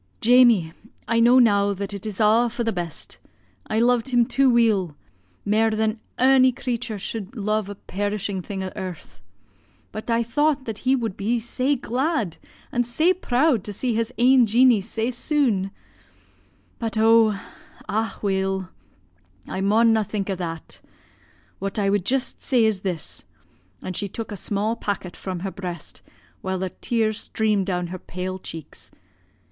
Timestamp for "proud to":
13.13-13.71